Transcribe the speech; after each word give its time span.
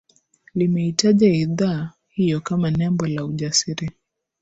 limeitaja 0.55 1.27
idhaa 1.33 1.93
hiyo 2.09 2.41
kama 2.41 2.71
nembo 2.71 3.07
la 3.07 3.25
ujasiri 3.25 3.91